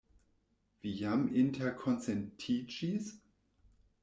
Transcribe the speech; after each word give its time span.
Vi 0.85 0.93
jam 1.01 1.27
interkonsentiĝis? 1.43 3.13